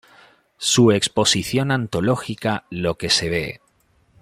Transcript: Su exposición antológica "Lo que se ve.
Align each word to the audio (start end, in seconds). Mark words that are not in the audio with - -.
Su 0.57 0.91
exposición 0.91 1.69
antológica 1.69 2.65
"Lo 2.71 2.97
que 2.97 3.11
se 3.11 3.29
ve. 3.29 3.61